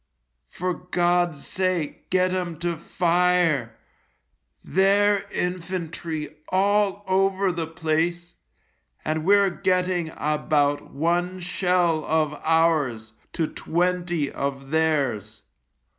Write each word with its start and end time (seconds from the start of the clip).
For 0.49 0.73
God's 0.73 1.45
sake 1.45 2.09
get 2.09 2.31
'em 2.33 2.57
to 2.61 2.75
fire. 2.75 3.77
Their 4.63 5.29
infantry 5.31 6.37
all 6.49 7.03
over 7.07 7.51
the 7.51 7.67
place, 7.67 8.33
and 9.05 9.23
we're 9.25 9.51
getting 9.51 10.11
about 10.17 10.89
one 10.89 11.39
shell 11.39 12.03
of 12.05 12.33
ours 12.43 13.13
to 13.33 13.45
twenty 13.45 14.31
of 14.31 14.71
theirs. 14.71 15.43